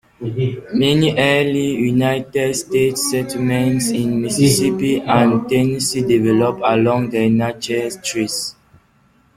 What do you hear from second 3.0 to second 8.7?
settlements in Mississippi and Tennessee developed along the Natchez Trace.